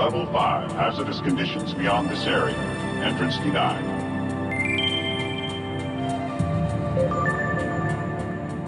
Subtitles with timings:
[0.00, 2.56] Level 5, hazardous conditions beyond this area.
[3.04, 3.84] Entrance denied.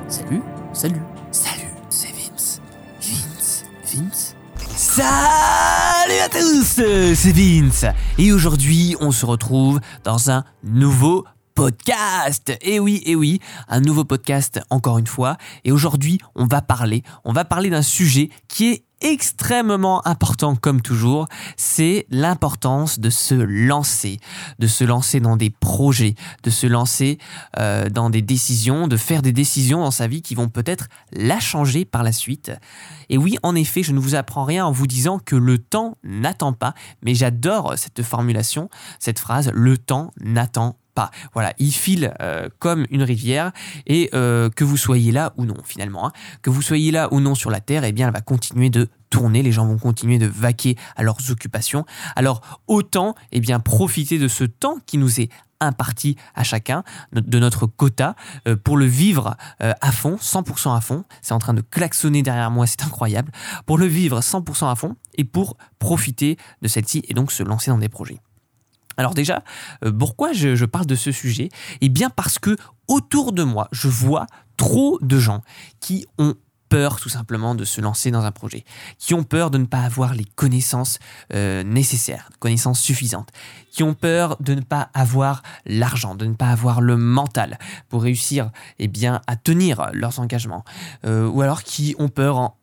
[0.09, 0.43] Salut,
[0.75, 1.01] salut,
[1.31, 2.61] salut, c'est Vince.
[3.01, 4.37] Vince, Vince.
[4.77, 6.83] Salut à tous,
[7.15, 7.87] c'est Vince.
[8.19, 11.25] Et aujourd'hui, on se retrouve dans un nouveau
[11.55, 12.53] podcast.
[12.61, 15.39] Et oui, et oui, un nouveau podcast encore une fois.
[15.65, 20.81] Et aujourd'hui, on va parler, on va parler d'un sujet qui est extrêmement important comme
[20.81, 24.19] toujours, c'est l'importance de se lancer,
[24.59, 27.19] de se lancer dans des projets, de se lancer
[27.59, 31.41] euh, dans des décisions, de faire des décisions dans sa vie qui vont peut-être la
[31.41, 32.53] changer par la suite.
[33.09, 35.99] Et oui, en effet, je ne vous apprends rien en vous disant que le temps
[36.03, 41.11] n'attend pas, mais j'adore cette formulation, cette phrase, le temps n'attend pas.
[41.33, 43.53] Voilà, il file euh, comme une rivière
[43.87, 46.13] et euh, que vous soyez là ou non finalement, hein.
[46.43, 48.89] que vous soyez là ou non sur la Terre, eh bien elle va continuer de
[49.11, 51.85] tourner, les gens vont continuer de vaquer à leurs occupations.
[52.17, 55.29] Alors autant eh bien profiter de ce temps qui nous est
[55.61, 58.17] imparti à chacun de notre quota
[58.49, 61.05] euh, pour le vivre à fond, 100% à fond.
[61.21, 63.31] C'est en train de klaxonner derrière moi, c'est incroyable.
[63.65, 67.71] Pour le vivre 100% à fond et pour profiter de celle-ci et donc se lancer
[67.71, 68.21] dans des projets.
[68.97, 69.43] Alors déjà,
[69.85, 71.49] euh, pourquoi je, parle de ce sujet?
[71.81, 72.57] Eh bien parce que
[72.89, 74.27] autour de moi, je vois
[74.57, 75.43] trop de gens
[75.81, 76.35] qui ont
[76.73, 78.65] peur tout simplement de se lancer dans un projet,
[78.99, 81.01] qui ont peur de ne pas avoir les connaissances
[81.35, 83.29] euh, nécessaires, connaissances suffisantes,
[83.71, 87.59] qui ont peur de ne pas avoir l'argent, de ne pas avoir le mental
[87.91, 88.91] pour réussir eh
[89.27, 90.65] à tenir leurs engagements,
[91.05, 92.57] euh, ou alors qui ont peur en,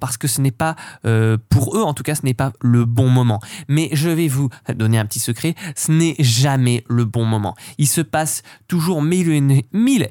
[0.00, 2.84] parce que ce n'est pas, euh, pour eux en tout cas, ce n'est pas le
[2.84, 3.40] bon moment.
[3.68, 7.54] Mais je vais vous donner un petit secret, ce n'est jamais le bon moment.
[7.78, 9.30] Il se passe toujours mille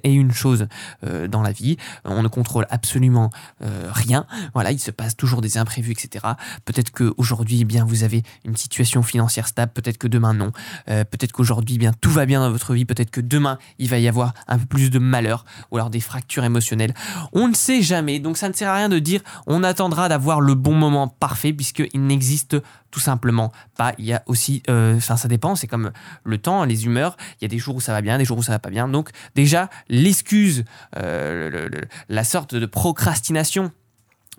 [0.04, 0.68] et une, choses
[1.06, 1.78] euh, dans la vie.
[2.06, 3.30] On ne contrôle absolument
[3.64, 4.26] euh, rien.
[4.54, 6.26] Voilà, il se passe toujours des imprévus, etc.
[6.66, 10.52] Peut-être qu'aujourd'hui, eh bien, vous avez une situation financière stable, peut-être que demain non.
[10.86, 14.00] peut-être qu'aujourd'hui, eh bien, tout va bien dans votre vie, peut-être que demain, il va
[14.00, 16.94] y avoir un peu plus de malheur ou alors des fractures émotionnelles.
[17.34, 20.42] On ne sait jamais, donc ça ne sert à rien de dire on attendra d'avoir
[20.42, 22.58] le bon moment parfait puisqu'il n'existe
[22.92, 23.94] tout simplement pas.
[23.98, 25.92] Il y a aussi, euh, enfin ça dépend, c'est comme
[26.24, 27.18] le temps, les humeurs.
[27.40, 28.70] Il y a des jours où ça va bien, des jours où ça va pas
[28.70, 28.88] bien.
[28.88, 30.66] Donc déjà l'excuse,
[30.98, 31.70] euh,
[32.10, 33.72] la sorte de procrastination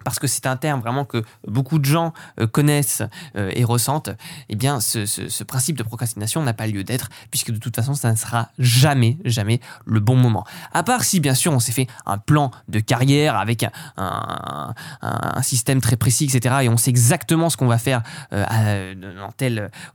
[0.04, 3.02] parce que c'est un terme vraiment que beaucoup de gens euh, connaissent
[3.36, 4.10] euh, et ressentent,
[4.48, 8.10] eh bien, ce, principe de procrastination n'a pas lieu d'être, puisque de toute façon, ça
[8.10, 10.44] ne sera jamais, jamais le bon moment.
[10.72, 14.74] À part si, bien sûr, on s'est fait un plan de carrière avec un,
[15.42, 18.02] système très précis, etc., et on sait exactement ce qu'on va faire
[18.32, 18.94] euh,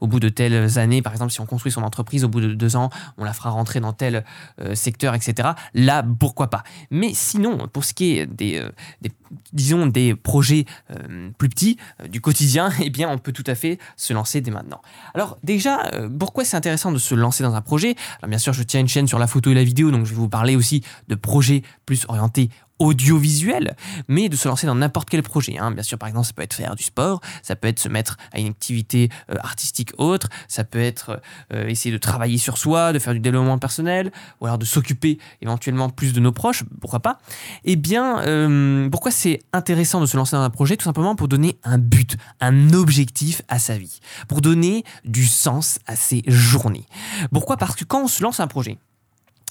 [0.01, 1.01] au bout de telles années.
[1.01, 3.49] Par exemple, si on construit son entreprise, au bout de deux ans, on la fera
[3.49, 4.25] rentrer dans tel
[4.73, 5.49] secteur, etc.
[5.73, 6.63] Là, pourquoi pas?
[6.91, 8.65] Mais sinon, pour ce qui est des,
[9.01, 9.11] des
[9.53, 13.55] disons, des projets euh, plus petits euh, du quotidien, eh bien, on peut tout à
[13.55, 14.81] fait se lancer dès maintenant.
[15.13, 17.95] Alors déjà, euh, pourquoi c'est intéressant de se lancer dans un projet?
[18.19, 20.11] Alors bien sûr, je tiens une chaîne sur la photo et la vidéo, donc je
[20.11, 22.49] vais vous parler aussi de projets plus orientés
[22.79, 23.75] audiovisuel,
[24.07, 25.57] mais de se lancer dans n'importe quel projet.
[25.57, 25.71] Hein.
[25.71, 28.17] Bien sûr, par exemple, ça peut être faire du sport, ça peut être se mettre
[28.31, 31.21] à une activité euh, artistique autre, ça peut être
[31.53, 34.11] euh, essayer de travailler sur soi, de faire du développement personnel,
[34.41, 37.19] ou alors de s'occuper éventuellement plus de nos proches, pourquoi pas.
[37.63, 40.77] Eh bien, euh, pourquoi c'est intéressant de se lancer dans un projet?
[40.77, 45.79] Tout simplement pour donner un but, un objectif à sa vie, pour donner du sens
[45.87, 46.85] à ses journées.
[47.31, 47.57] Pourquoi?
[47.57, 48.77] Parce que quand on se lance un projet,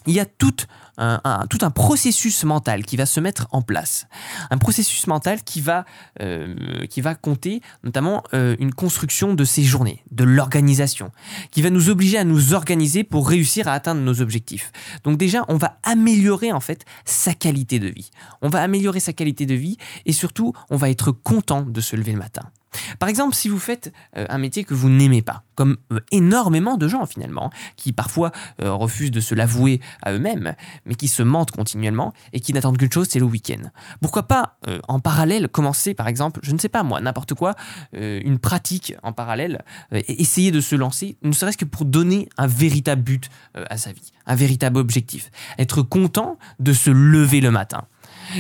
[0.07, 0.55] il y a tout
[0.99, 4.07] un, processus mental qui va se mettre en place.
[4.51, 5.85] Un processus mental qui va,
[6.23, 11.11] euh, qui va compter notamment euh, une construction de ces journées, de l'organisation,
[11.51, 14.73] qui va nous obliger à nous organiser pour réussir à atteindre nos objectifs.
[15.05, 18.11] Donc déjà, on va améliorer en fait sa qualité de vie.
[18.43, 21.97] On va améliorer sa qualité de vie et surtout, on va être content de se
[21.97, 22.51] lever le matin.
[22.99, 26.77] Par exemple, si vous faites euh, un métier que vous n'aimez pas, comme euh, énormément
[26.77, 28.33] de gens finalement, qui parfois
[28.63, 30.55] euh, refusent de se l'avouer à eux-mêmes,
[30.85, 33.71] mais qui se mentent continuellement et qui n'attendent qu'une chose, c'est le week-end.
[34.01, 37.55] Pourquoi pas en parallèle commencer, par exemple, je ne sais pas moi, n'importe quoi,
[37.93, 39.63] une pratique en parallèle,
[39.93, 43.93] et essayer de se lancer, ne serait-ce que pour donner un véritable but à sa
[43.93, 47.87] vie, un véritable objectif, être content de se lever le matin.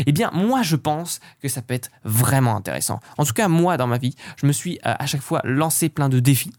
[0.06, 3.00] Eh bien, moi, je pense que ça peut être vraiment intéressant.
[3.18, 5.88] En tout cas, moi, dans ma vie, je me suis euh, à chaque fois lancé
[5.88, 6.52] plein de défis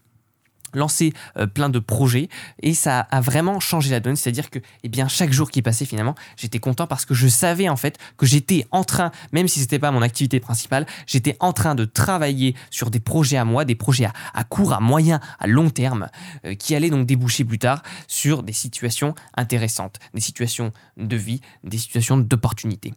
[0.74, 2.28] lancé euh, plein de projets
[2.62, 4.16] et ça a vraiment changé la donne.
[4.16, 7.14] C'est à dire que eh bien chaque jour qui passait finalement j'étais content parce que
[7.14, 10.86] je savais en fait que j'étais en train même si c'était pas mon activité principale
[11.06, 14.80] j'étais en train de travailler sur des projets à moi des projets à, court à
[14.80, 16.08] moyen à long terme
[16.44, 21.40] euh, qui allaient donc déboucher plus tard sur des situations intéressantes des situations de vie
[21.64, 22.94] des situations d'opportunité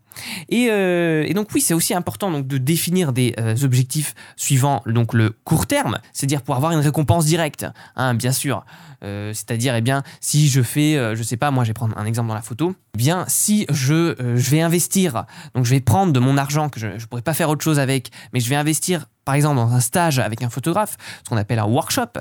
[0.50, 3.34] et, euh, et, donc oui c'est aussi important donc de définir des
[3.64, 7.61] objectifs suivant donc le court terme c'est à dire pour avoir une récompense directe
[7.96, 8.66] Hein, bien sûr.
[9.04, 11.98] Euh, c'est-à-dire, eh bien, si je fais, euh, je sais pas, moi, je vais prendre
[11.98, 12.76] un exemple dans la photo.
[12.96, 15.26] Eh bien, si je, euh, je vais investir,
[15.56, 17.80] donc je vais prendre de mon argent que je ne pourrais pas faire autre chose
[17.80, 21.38] avec, mais je vais investir par exemple dans un stage avec un photographe, ce qu'on
[21.38, 22.20] appelle un workshop.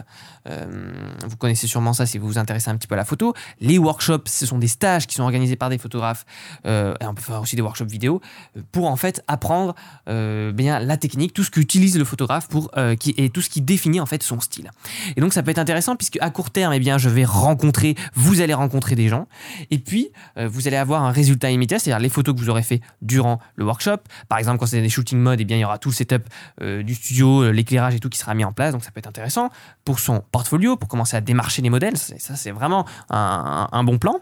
[0.48, 0.92] Euh,
[1.26, 3.34] vous connaissez sûrement ça si vous vous intéressez un petit peu à la photo.
[3.58, 6.24] Les workshops, ce sont des stages qui sont organisés par des photographes,
[6.66, 8.20] euh, et on peut faire aussi des workshops vidéo,
[8.56, 9.74] euh, pour en fait apprendre
[10.06, 14.00] bien la technique, tout ce qu'utilise le photographe pour, qui, et tout ce qui définit
[14.00, 14.70] en fait son style.
[15.16, 17.94] Et donc ça peut être intéressant puisque à court terme, eh bien, je vais rencontrer,
[18.14, 19.26] vous allez rencontrer des gens,
[19.70, 22.80] et puis vous allez avoir un résultat immédiat, c'est-à-dire les photos que vous aurez fait
[23.02, 23.98] durant le workshop.
[24.28, 26.22] Par exemple, quand c'est des shooting mode, eh bien, il y aura tout le setup
[26.60, 28.72] du studio, euh, l'éclairage et tout qui sera mis en place.
[28.72, 29.50] Donc ça peut être intéressant
[29.84, 31.96] pour son portfolio, pour commencer à démarcher les modèles.
[31.96, 34.20] Ça, c'est vraiment un, bon plan.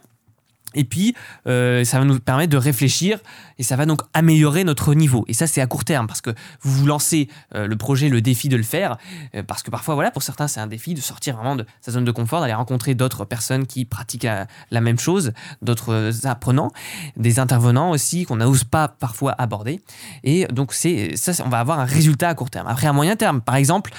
[0.74, 1.14] Et puis,
[1.46, 3.18] euh, ça va nous permettre de réfléchir
[3.58, 5.24] et ça va donc améliorer notre niveau.
[5.26, 6.30] Et ça, c'est à court terme parce que
[6.60, 8.98] vous vous lancez euh, le projet, le défi de le faire.
[9.34, 11.92] Euh, parce que parfois, voilà, pour certains, c'est un défi de sortir vraiment de sa
[11.92, 14.26] zone de confort, d'aller rencontrer d'autres personnes qui pratiquent
[14.70, 15.32] la, même chose,
[15.62, 16.70] d'autres apprenants,
[17.16, 19.80] des intervenants aussi qu'on n'ose pas parfois aborder.
[20.22, 22.66] Et donc, ça, on va avoir un résultat à court terme.
[22.66, 23.90] Après, à moyen terme, par exemple,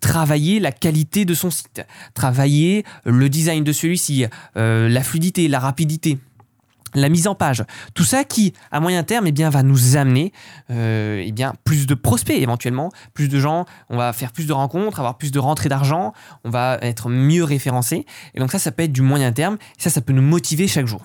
[0.00, 5.95] travailler la qualité de son site, travailler le design de celui-ci, la fluidité, la rapidité
[6.94, 7.64] la mise en page,
[7.94, 10.32] tout ça qui, à moyen terme, eh bien, va nous amener
[10.70, 14.52] euh, eh bien, plus de prospects éventuellement, plus de gens, on va faire plus de
[14.52, 16.12] rencontres, avoir plus de rentrées d'argent,
[16.44, 18.06] on va être mieux référencé.
[18.34, 20.86] Et donc ça, ça peut être du moyen terme, ça, ça peut nous motiver chaque
[20.86, 21.04] jour.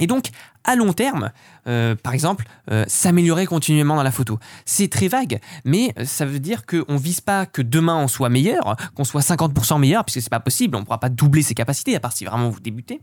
[0.00, 0.30] Et donc,
[0.64, 1.30] à long terme,
[1.66, 4.38] euh, par exemple, euh, s'améliorer continuellement dans la photo.
[4.64, 8.08] C'est très vague, mais euh, ça veut dire qu'on ne vise pas que demain on
[8.08, 11.42] soit meilleur, qu'on soit 50% meilleur, puisque c'est pas possible, on ne pourra pas doubler
[11.42, 13.00] ses capacités, à part si vraiment vous débutez,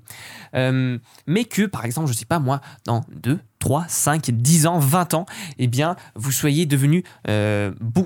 [0.54, 4.80] mais que, par exemple, je ne sais pas moi, dans deux, 3, 5, 10 ans,
[4.80, 5.26] 20 ans,
[5.58, 7.04] eh bien, vous soyez devenu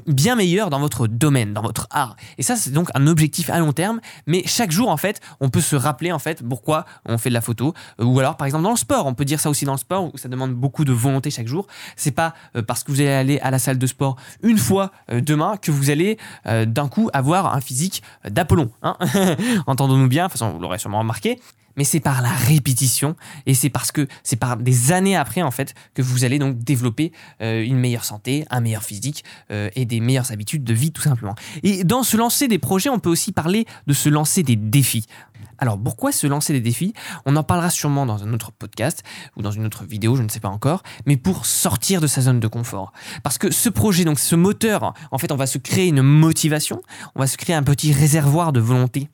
[0.06, 2.16] bien meilleur dans votre domaine, dans votre art.
[2.38, 5.50] Et ça, c'est donc un objectif à long terme, mais chaque jour, en fait, on
[5.50, 8.64] peut se rappeler, en fait, pourquoi on fait de la photo, ou alors, par exemple,
[8.64, 10.86] dans le sport, on peut dire ça aussi dans le sport où ça demande beaucoup
[10.86, 11.68] de volonté chaque jour.
[11.96, 14.92] C'est pas euh, parce que vous allez aller à la salle de sport une fois
[15.12, 18.72] euh, demain que vous allez euh, d'un coup avoir un physique d'Apollon.
[18.82, 18.98] Hein
[19.68, 21.40] Entendons-nous bien, de toute façon vous l'aurez sûrement remarqué
[21.78, 25.52] mais c'est par la répétition et c'est parce que c'est par des années après en
[25.52, 30.32] fait que vous allez donc développer une meilleure santé, un meilleur physique et des meilleures
[30.32, 31.36] habitudes de vie tout simplement.
[31.64, 35.06] Et dans se lancer des projets, on peut aussi parler de se lancer des défis.
[35.58, 36.94] Alors pourquoi se lancer des défis?
[37.26, 39.04] On en parlera sûrement dans un autre podcast
[39.38, 42.22] ou dans une autre vidéo, je ne sais pas encore, mais pour sortir de sa
[42.22, 42.92] zone de confort.
[43.24, 46.82] Parce que ce projet, donc ce moteur, en fait on va se créer une motivation,
[47.16, 49.10] on va se créer un petit réservoir de volonté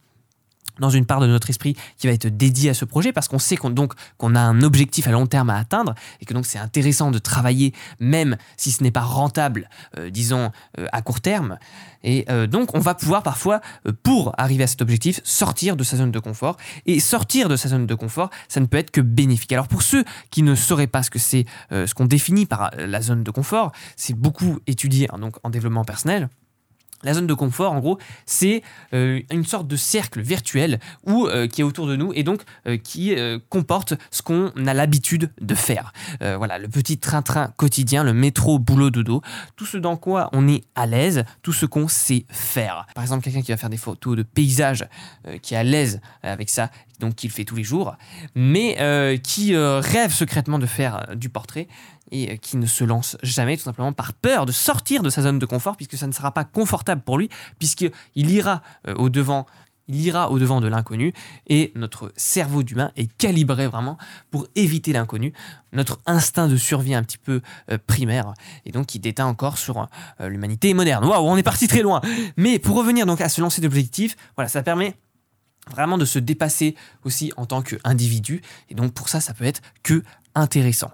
[0.81, 3.39] dans une part de notre esprit qui va être dédiée à ce projet parce qu'on
[3.39, 6.45] sait qu'on donc qu'on a un objectif à long terme à atteindre et que donc
[6.45, 11.21] c'est intéressant de travailler même si ce n'est pas rentable euh, disons euh, à court
[11.21, 11.57] terme.
[12.03, 13.61] Et euh, donc on va pouvoir parfois
[14.01, 16.57] pour arriver à cet objectif sortir de sa zone de confort.
[16.87, 19.53] Et sortir de sa zone de confort ça ne peut être que bénéfique.
[19.53, 23.01] Alors pour ceux qui ne sauraient pas ce que c'est ce qu'on définit par la
[23.01, 26.29] zone de confort c'est beaucoup étudié hein, donc en développement personnel
[27.03, 28.62] la zone de confort, en gros, c'est
[28.94, 32.77] euh, une sorte de cercle virtuel euh, qui est autour de nous et donc euh,
[32.77, 33.15] qui
[33.50, 35.94] comporte ce qu'on a l'habitude de faire.
[36.19, 39.21] voilà, le petit train-train quotidien, le métro, boulot, dodo,
[39.56, 42.86] tout ce dans quoi on est à l'aise, tout ce qu'on sait faire.
[42.96, 44.88] Par exemple, quelqu'un qui va faire des photos de paysages,
[45.41, 47.96] qui est à l'aise avec ça, donc qu'il fait tous les jours,
[48.36, 51.67] mais qui rêve secrètement de faire du portrait
[52.12, 55.39] et qui ne se lance jamais tout simplement par peur de sortir de sa zone
[55.39, 59.46] de confort puisque ça ne sera pas confortable pour lui puisqu'il ira euh, au devant
[59.88, 61.13] il ira au devant de l'inconnu
[61.48, 63.98] et notre cerveau d'humain est calibré vraiment
[64.30, 65.34] pour éviter l'inconnu,
[65.74, 68.34] notre instinct de survie un petit peu euh, primaire
[68.65, 69.88] et donc qui déteint encore sur
[70.20, 71.03] euh, l'humanité moderne.
[71.06, 72.01] Waouh, on est parti très loin.
[72.38, 74.96] Mais pour revenir donc à se lancer d'objectifs, voilà, ça permet
[75.70, 79.62] vraiment de se dépasser aussi en tant qu'individu et donc pour ça ça peut être
[79.84, 80.03] que
[80.35, 80.91] intéressant.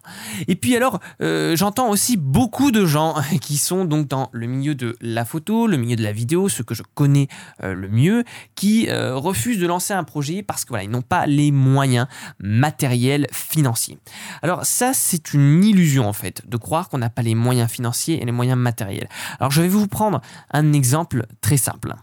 [0.47, 4.75] Et puis alors, euh, j'entends aussi beaucoup de gens qui sont donc dans le milieu
[4.75, 7.27] de la photo, le milieu de la vidéo, ce que je connais
[7.63, 8.23] euh, le mieux,
[8.55, 12.07] qui euh, refusent de lancer un projet parce que voilà, ils n'ont pas les moyens
[12.39, 13.97] matériels financiers.
[14.41, 18.21] Alors ça, c'est une illusion en fait, de croire qu'on n'a pas les moyens financiers
[18.21, 19.09] et les moyens matériels.
[19.39, 21.95] Alors je vais vous prendre un exemple très simple.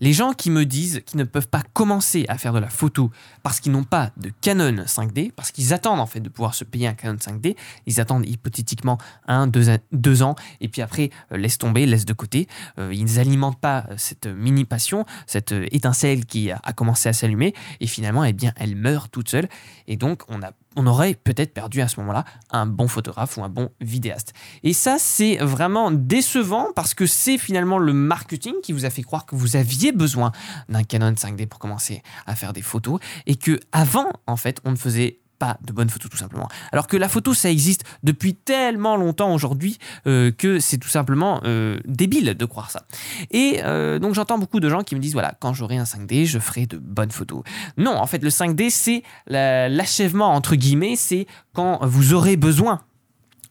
[0.00, 3.10] Les gens qui me disent qu'ils ne peuvent pas commencer à faire de la photo
[3.42, 6.64] parce qu'ils n'ont pas de Canon 5D, parce qu'ils attendent en fait de pouvoir se
[6.64, 11.58] payer un Canon 5D, ils attendent hypothétiquement un, deux, ans, et puis après euh, laissent
[11.58, 12.46] tomber, laissent de côté.
[12.78, 17.86] Euh, ils n'alimentent pas cette mini passion, cette étincelle qui a, commencé à s'allumer, et
[17.86, 19.48] finalement, eh bien, elle meurt toute seule.
[19.86, 23.42] Et donc, on a on aurait peut-être perdu à ce moment-là un bon photographe ou
[23.42, 24.34] un bon vidéaste.
[24.62, 29.02] Et ça, c'est vraiment décevant parce que c'est finalement le marketing qui vous a fait
[29.02, 30.32] croire que vous aviez besoin
[30.68, 34.70] d'un Canon 5D pour commencer à faire des photos et que avant, en fait, on
[34.70, 36.48] ne faisait pas de bonnes photos tout simplement.
[36.72, 41.40] Alors que la photo, ça existe depuis tellement longtemps aujourd'hui euh, que c'est tout simplement
[41.44, 42.82] euh, débile de croire ça.
[43.30, 46.26] Et euh, donc j'entends beaucoup de gens qui me disent, voilà, quand j'aurai un 5D,
[46.26, 47.42] je ferai de bonnes photos.
[47.76, 52.80] Non, en fait, le 5D, c'est l'achèvement, entre guillemets, c'est quand vous aurez besoin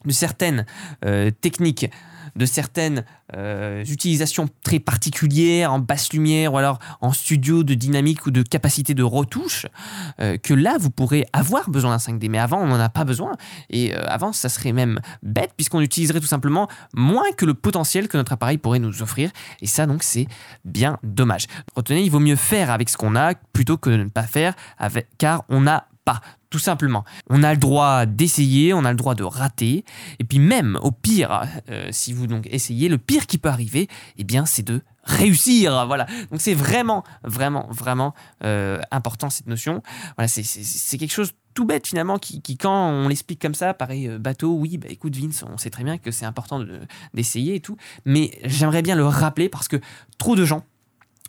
[0.06, 0.66] de certaines
[1.42, 1.88] techniques
[2.36, 8.26] de certaines euh, utilisations très particulières en basse lumière ou alors en studio de dynamique
[8.26, 9.66] ou de capacité de retouche,
[10.20, 12.30] euh, que là, vous pourrez avoir besoin d'un 5D.
[12.30, 13.34] Mais avant, on n'en a pas besoin.
[13.70, 18.08] Et euh, avant, ça serait même bête puisqu'on utiliserait tout simplement moins que le potentiel
[18.08, 19.32] que notre appareil pourrait nous offrir.
[19.62, 20.28] Et ça, donc, c'est
[20.66, 21.48] bien dommage.
[21.76, 24.54] Retenez, il vaut mieux faire avec ce qu'on a plutôt que de ne pas faire
[24.78, 26.22] avec, car on n'a pas
[26.56, 27.04] tout simplement.
[27.30, 29.84] On a le droit d'essayer, on a le droit de rater,
[30.20, 33.90] et puis même au pire, euh, si vous donc essayez, le pire qui peut arriver,
[34.18, 35.86] eh bien c'est de réussir.
[35.86, 36.06] Voilà.
[36.32, 38.14] Donc c'est vraiment, vraiment, vraiment
[38.46, 39.84] euh, important cette notion.
[40.16, 44.18] Voilà, c'est quelque chose tout bête finalement qui, quand on l'explique comme ça paraît euh,
[44.18, 44.54] bateau.
[44.54, 46.64] Oui, bah écoute Vince, on sait très bien que c'est important
[47.14, 49.82] d'essayer et tout, mais j'aimerais bien le rappeler parce que
[50.18, 50.64] trop de gens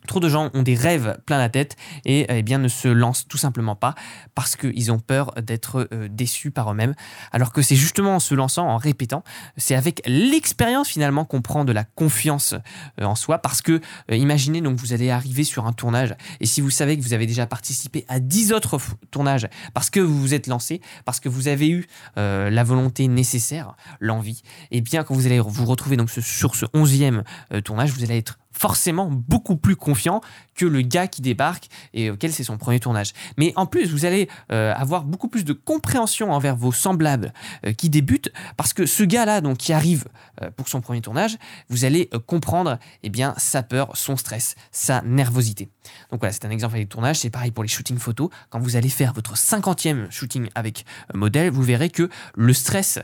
[0.06, 3.26] Trop de gens ont des rêves plein la tête et eh bien ne se lancent
[3.28, 3.94] tout simplement pas
[4.34, 6.94] parce qu'ils ont peur d'être euh, déçus par eux-mêmes.
[7.32, 9.24] Alors que c'est justement en se lançant, en répétant,
[9.56, 12.54] c'est avec l'expérience finalement qu'on prend de la confiance
[13.00, 13.38] euh, en soi.
[13.38, 16.96] Parce que euh, imaginez donc vous allez arriver sur un tournage et si vous savez
[16.96, 18.78] que vous avez déjà participé à 10 autres
[19.10, 21.86] tournages parce que vous vous êtes lancé, parce que vous avez eu
[22.16, 27.22] la volonté nécessaire, l'envie, et bien quand vous allez vous retrouver donc sur ce 11e
[27.62, 30.20] tournage, vous allez être forcément beaucoup plus confiant
[30.54, 33.12] que le gars qui débarque et auquel c'est son premier tournage.
[33.36, 37.34] Mais en plus, vous allez euh, avoir beaucoup plus de compréhension envers vos semblables
[37.66, 40.06] euh, qui débutent parce que ce gars-là, donc qui arrive
[40.42, 41.36] euh, pour son premier tournage,
[41.68, 45.68] vous allez comprendre eh bien sa peur, son stress, sa nervosité.
[46.10, 47.16] Donc voilà, c'est un exemple avec le tournage.
[47.16, 48.30] C'est pareil pour les shootings photos.
[48.48, 52.98] Quand vous allez faire votre 50e shooting avec modèle, vous verrez que le stress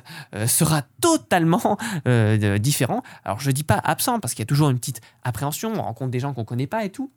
[0.47, 1.77] sera totalement
[2.59, 3.03] différent.
[3.25, 5.01] Alors je dis pas absent parce qu'il y a toujours une petite
[5.43, 7.11] On rencontre des gens qu'on connaît pas et tout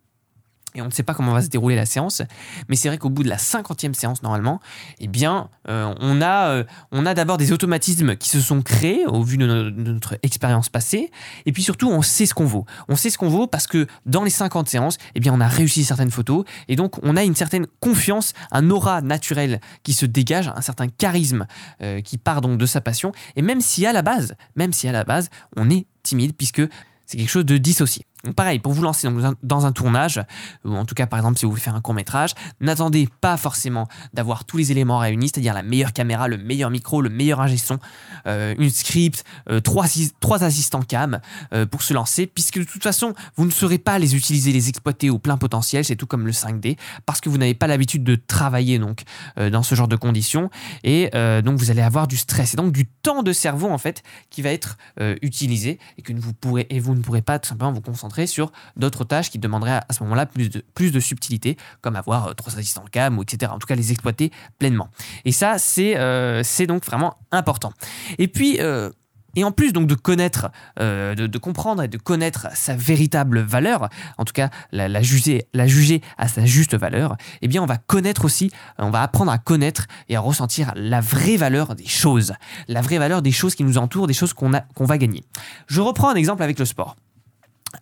[0.76, 2.22] et on ne sait pas comment va se dérouler la séance.
[2.70, 4.60] Mais c'est vrai qu'au bout de la cinquantième séance, normalement,
[5.00, 9.24] eh bien, euh, on a, euh, a d'abord des automatismes qui se sont créés au
[9.24, 11.12] vu de, notre expérience passée.
[11.46, 12.66] Et puis surtout, on sait ce qu'on vaut.
[12.90, 15.48] On sait ce qu'on vaut parce que dans les 50 séances, eh bien, on a
[15.48, 16.44] réussi certaines photos.
[16.68, 20.88] Et donc, on a une certaine confiance, un aura naturel qui se dégage, un certain
[20.88, 21.48] charisme
[21.82, 23.14] euh, qui part donc de sa passion.
[23.36, 26.62] Et même si à la base, même si à la base, on est timide, puisque
[27.06, 28.06] c'est quelque chose de dissocié.
[28.34, 29.08] Pareil, pour vous lancer
[29.44, 30.22] dans un, tournage,
[30.64, 33.38] ou en tout cas par exemple si vous voulez faire un court métrage, n'attendez pas
[33.38, 37.42] forcément d'avoir tous les éléments réunis, c'est-à-dire la meilleure caméra, le meilleur micro, le meilleur
[37.42, 37.80] ingé son,
[38.28, 39.86] euh, une script, euh, trois,
[40.20, 41.20] trois, assistants cam
[41.54, 44.70] euh, pour se lancer, puisque de toute façon vous ne saurez pas les utiliser, les
[44.70, 48.04] exploiter au plein potentiel, c'est tout comme le 5D, parce que vous n'avez pas l'habitude
[48.04, 49.04] de travailler donc
[49.36, 50.50] dans ce genre de conditions,
[50.84, 51.10] et
[51.44, 54.42] donc vous allez avoir du stress et donc du temps de cerveau en fait qui
[54.42, 54.78] va être
[55.22, 58.52] utilisé et que vous pourrez et vous ne pourrez pas tout simplement vous concentrer sur
[58.78, 62.34] d'autres tâches qui demanderaient à ce moment-là plus de, plus de subtilité, comme avoir euh,
[62.34, 63.52] trois assistants cam, etc.
[63.54, 64.90] En tout cas, les exploiter pleinement.
[65.26, 67.74] Et ça, c'est euh, donc vraiment important.
[68.18, 68.90] Et puis, euh,
[69.38, 74.24] et en plus donc de connaître, de, comprendre et de connaître sa véritable valeur, en
[74.24, 78.24] tout cas la, juger, la juger à sa juste valeur, eh bien on va connaître
[78.24, 82.32] aussi, on va apprendre à connaître et à ressentir la vraie valeur des choses,
[82.70, 85.26] la vraie valeur des choses qui nous entourent, des choses qu'on qu'on va gagner.
[85.68, 86.96] Je reprends un exemple avec le sport.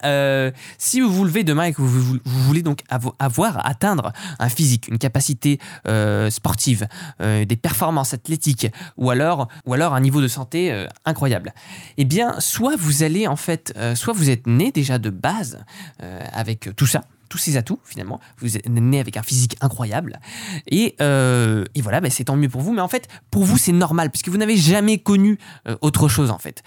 [0.04, 2.82] Euh, si vous vous levez demain et que vous, voulez donc
[3.20, 6.88] avoir, atteindre un physique, une capacité euh, sportive,
[7.22, 11.54] euh, des performances athlétiques, ou alors, ou alors un niveau de santé incroyable,
[11.98, 15.64] eh bien, soit vous allez en fait, soit vous êtes né déjà de base
[16.00, 18.20] avec tout ça, tous ces atouts finalement.
[18.40, 20.20] Vous êtes né avec un physique incroyable.
[20.68, 22.74] Et, et voilà, bah, c'est tant mieux pour vous.
[22.74, 25.38] Mais en fait, pour vous, c'est normal, puisque vous n'avez jamais connu
[25.82, 26.64] autre chose en fait.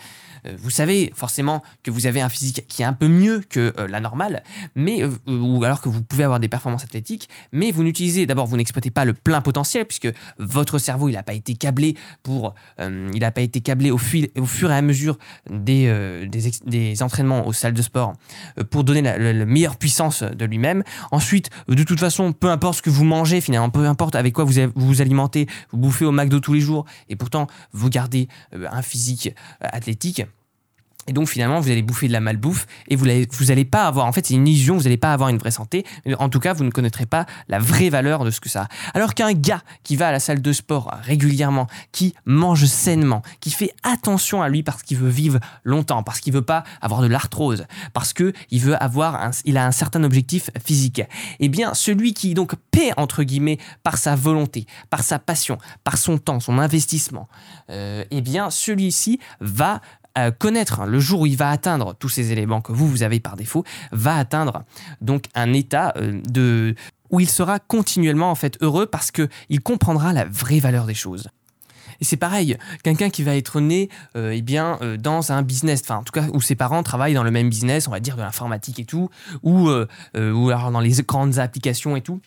[0.47, 3.73] Euh, vous savez forcément que vous avez un physique qui est un peu mieux que
[3.79, 4.43] euh, la normale,
[4.75, 8.47] mais euh, ou alors que vous pouvez avoir des performances athlétiques, mais vous n'utilisez d'abord
[8.47, 12.55] vous n'exploitez pas le plein potentiel puisque votre cerveau il n'a pas été câblé pour
[12.79, 15.19] il n'a pas été câblé au, fur et à mesure
[15.51, 18.15] des, des, des, entraînements aux salles de sport
[18.71, 20.83] pour donner la, la, meilleure puissance de lui-même.
[21.11, 24.45] Ensuite, de toute façon, peu importe ce que vous mangez finalement, peu importe avec quoi
[24.45, 28.83] vous vous alimentez, vous bouffez au McDo tous les jours et pourtant vous gardez un
[28.83, 30.23] physique athlétique.
[31.07, 33.87] Et donc finalement, vous allez bouffer de la malbouffe et vous n'allez vous allez pas
[33.87, 35.85] avoir, en fait, c'est une illusion, vous n'allez pas avoir une vraie santé.
[36.19, 38.69] En tout cas, vous ne connaîtrez pas la vraie valeur de ce que ça a.
[38.95, 43.51] Alors qu'un gars qui va à la salle de sport régulièrement, qui mange sainement, qui
[43.51, 47.07] fait attention à lui parce qu'il veut vivre longtemps, parce qu'il veut pas avoir de
[47.07, 51.03] l'arthrose, parce que il veut avoir, un, il a un certain objectif physique.
[51.41, 55.99] Eh bien, celui qui donc paie entre guillemets par sa volonté, par sa passion, par
[55.99, 57.29] son temps, son investissement,
[57.71, 59.81] euh, eh bien, celui-ci va
[60.39, 63.37] connaître le jour où il va atteindre tous ces éléments que vous, vous avez par
[63.37, 64.65] défaut, va atteindre
[65.01, 66.75] donc un état euh, de
[67.11, 70.95] où il sera continuellement en fait heureux parce que il comprendra la vraie valeur des
[70.95, 71.29] choses.
[72.01, 75.81] Et c'est pareil, quelqu'un qui va être né euh, eh bien, euh, dans un business,
[75.83, 78.17] enfin en tout cas où ses parents travaillent dans le même business, on va dire
[78.17, 79.09] de l'informatique et tout,
[79.43, 82.21] ou, ou alors dans les grandes applications et tout,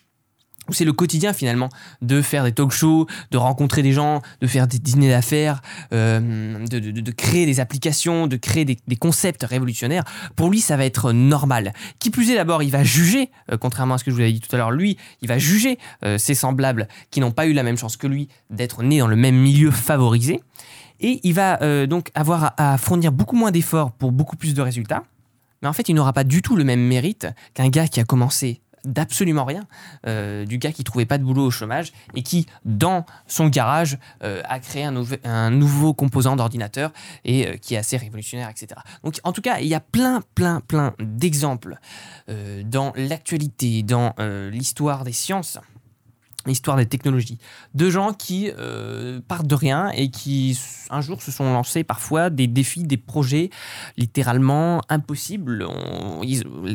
[0.74, 1.68] c'est le quotidien finalement
[2.02, 5.62] de faire des talk shows, de rencontrer des gens, de faire des dîners d'affaires,
[5.92, 10.04] euh, de, créer des applications, de créer des, concepts révolutionnaires.
[10.36, 11.72] Pour lui, ça va être normal.
[11.98, 14.32] Qui plus est, d'abord, il va juger, euh, contrairement à ce que je vous avais
[14.32, 17.52] dit tout à l'heure, lui, il va juger euh, ses semblables qui n'ont pas eu
[17.52, 20.40] la même chance que lui d'être nés dans le même milieu favorisé.
[21.00, 25.02] Et il va donc avoir à fournir beaucoup moins d'efforts pour beaucoup plus de résultats.
[25.62, 28.04] Mais en fait, il n'aura pas du tout le même mérite qu'un gars qui a
[28.04, 29.66] commencé d'absolument rien,
[30.06, 33.98] euh, du gars qui trouvait pas de boulot au chômage et qui, dans son garage,
[34.22, 36.92] euh, a créé un, nouveau composant d'ordinateur
[37.24, 38.80] et euh, qui est assez révolutionnaire, etc.
[39.04, 41.78] Donc, en tout cas, il y a plein, plein, plein d'exemples
[42.64, 44.14] dans l'actualité, dans
[44.50, 45.58] l'histoire des sciences
[46.46, 47.38] l'histoire des technologies.
[47.74, 50.58] De gens qui euh, partent de rien et qui
[50.90, 53.50] un jour se sont lancés parfois des défis, des projets
[53.96, 55.66] littéralement impossibles.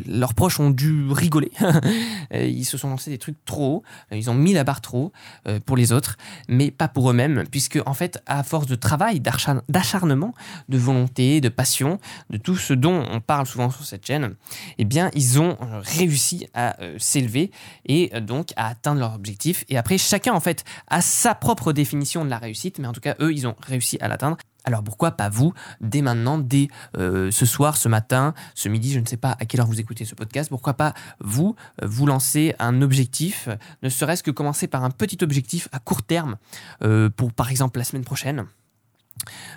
[0.06, 1.52] leurs proches ont dû rigoler.
[2.32, 3.82] ils se sont lancés des trucs trop hauts.
[4.12, 5.12] Ils ont mis la barre trop
[5.46, 6.16] euh, pour les autres,
[6.48, 10.34] mais pas pour eux-mêmes, puisque en fait, à force de travail, d'acharnement,
[10.68, 11.98] de volonté, de passion,
[12.30, 14.34] de tout ce dont on parle souvent sur cette chaîne,
[14.78, 17.50] eh bien, ils ont réussi à euh, s'élever
[17.86, 22.24] et donc à atteindre leur objectif et après, chacun, en fait, a sa propre définition
[22.24, 24.36] de la réussite, mais en tout cas, eux, ils ont réussi à l'atteindre.
[24.66, 26.66] Alors pourquoi pas vous, dès maintenant, dès
[26.98, 29.78] euh, ce soir, ce matin, ce midi, je ne sais pas à quelle heure vous
[29.78, 33.48] écoutez ce podcast, pourquoi pas vous, euh, vous lancer un objectif,
[33.84, 36.36] ne serait-ce que commencer par un petit objectif à court terme,
[36.82, 38.46] euh, pour par exemple la semaine prochaine.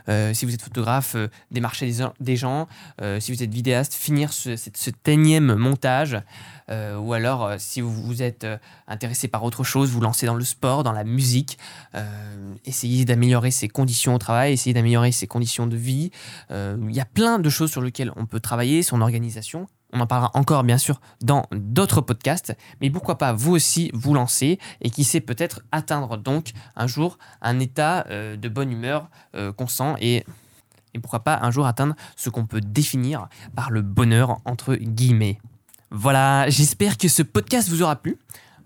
[0.07, 1.15] Si vous êtes photographe,
[1.51, 2.67] démarcher des, gens.
[3.19, 4.55] si vous êtes vidéaste, finir ce,
[5.09, 6.21] énième montage.
[6.69, 10.27] Euh, ou alors euh, si vous, vous êtes euh, intéressé par autre chose, vous lancez
[10.27, 11.57] dans le sport, dans la musique,
[12.65, 16.11] essayez d'améliorer ses conditions au travail, essayez d'améliorer ses conditions de vie.
[16.49, 19.67] Il y a plein de choses sur lesquelles on peut travailler, son organisation.
[19.91, 24.13] On en parlera encore bien sûr dans d'autres podcasts, mais pourquoi pas vous aussi vous
[24.13, 29.09] lancer et qui sait peut-être atteindre donc un jour un état de bonne humeur
[29.57, 30.25] constant et
[30.93, 35.39] et pourquoi pas un jour atteindre ce qu'on peut définir par le bonheur entre guillemets.
[35.91, 38.17] Voilà, j'espère que ce podcast vous aura plu.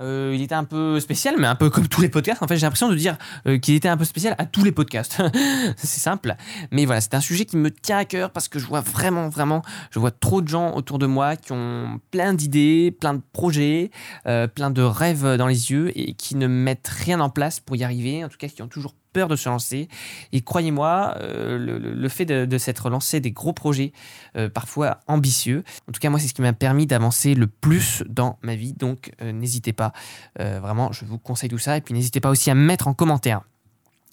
[0.02, 2.42] Euh, il était un peu spécial, mais un peu comme tous les podcasts.
[2.44, 4.72] En fait, j'ai l'impression de dire euh, qu'il était un peu spécial à tous les
[4.72, 5.22] podcasts.
[5.78, 6.36] c'est simple.
[6.72, 9.30] Mais voilà, c'est un sujet qui me tient à cœur parce que je vois vraiment,
[9.30, 13.22] vraiment, je vois trop de gens autour de moi qui ont plein d'idées, plein de
[13.34, 13.92] projets,
[14.28, 17.76] euh, plein de rêves dans les yeux et qui ne mettent rien en place pour
[17.76, 18.24] y arriver.
[18.24, 19.88] En tout cas, qui ont toujours peur de se lancer.
[20.32, 23.93] Et croyez-moi, euh, le, fait de, s'être lancé des gros projets,
[24.36, 28.04] euh, parfois ambitieux, en tout cas moi c'est ce qui m'a permis d'avancer le plus
[28.10, 28.73] dans ma vie.
[28.73, 29.93] Donc euh, n'hésitez pas,
[30.38, 31.78] vraiment, je vous conseille tout ça.
[31.78, 33.41] Et puis n'hésitez pas aussi à mettre en commentaire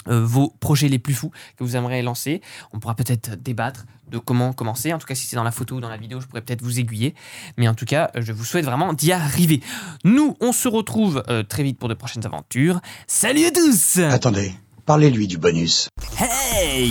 [0.06, 2.40] vos projets les plus fous que vous aimeriez lancer.
[2.72, 4.92] On pourra peut-être débattre de comment commencer.
[4.92, 6.62] En tout cas, si c'est dans la photo ou dans la vidéo, je pourrais peut-être
[6.62, 7.14] vous aiguiller.
[7.58, 9.60] Mais en tout cas, je vous souhaite vraiment d'y arriver.
[10.04, 12.80] Nous, on se retrouve très vite pour de prochaines aventures.
[13.06, 14.54] Salut à tous Attendez.
[14.90, 15.88] Parlez-lui du bonus.
[16.18, 16.90] Hey!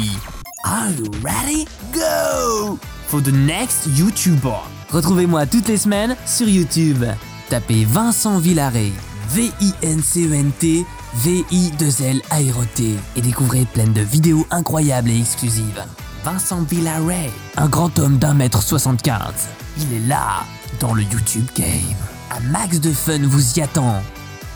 [0.64, 1.68] Are you ready?
[1.94, 2.80] Go!
[3.08, 4.56] For the next YouTuber.
[4.90, 7.04] Retrouvez-moi toutes les semaines sur YouTube.
[7.50, 8.94] Tapez Vincent Villaret.
[9.32, 10.86] V-I-N-C-E-N-T.
[11.14, 12.96] V-I-2-L-A-R-O-T.
[13.18, 15.84] Et découvrez plein de vidéos incroyables et exclusives.
[16.24, 17.30] Vincent Villaret.
[17.58, 19.50] Un grand homme d'un mètre 75.
[19.78, 20.46] Il est là,
[20.80, 21.98] dans le YouTube game.
[22.32, 24.02] Un max de fun vous y attend.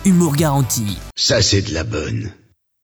[0.05, 0.97] Humour garanti.
[1.17, 2.31] Ça, c'est de la bonne.